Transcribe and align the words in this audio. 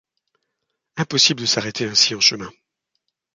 Impossible 0.97 1.41
de 1.41 1.45
s'arrêter 1.45 1.85
ainsi 1.87 2.15
en 2.15 2.19
chemin. 2.19 2.49